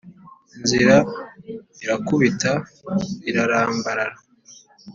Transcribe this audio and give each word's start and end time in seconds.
Inzira 0.57 0.97
irakubita 1.83 2.51
ararambarara. 3.41 4.17